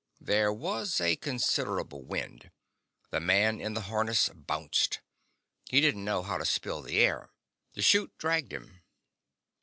[0.19, 2.49] There was a considerable wind.
[3.11, 4.99] The man in the harness bounced.
[5.69, 7.29] He didn't know how to spill the air.
[7.73, 8.81] The chute dragged him.